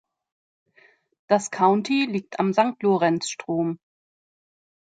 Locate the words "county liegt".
1.51-2.39